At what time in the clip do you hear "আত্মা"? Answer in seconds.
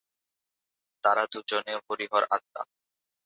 2.35-2.61